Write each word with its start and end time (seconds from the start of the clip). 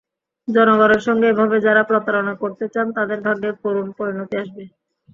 জনগণের 0.47 1.01
সঙ্গে 1.07 1.27
এভাবে 1.29 1.57
যারা 1.65 1.81
প্রতারণা 1.89 2.33
করতে 2.41 2.65
চান, 2.73 2.87
তাঁদের 2.97 3.19
ভাগ্যে 3.25 3.51
করুণ 3.63 3.87
পরিণতি 3.97 4.35
আসবে। 4.43 4.63